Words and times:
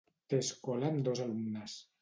Té 0.33 0.39
escola 0.45 0.89
amb 0.89 1.05
dos 1.11 1.23
alumnes. 1.29 1.81